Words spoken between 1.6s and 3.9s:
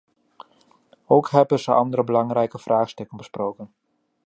andere belangrijke vraagstukken besproken.